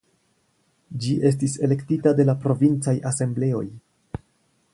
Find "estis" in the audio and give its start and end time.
1.31-1.55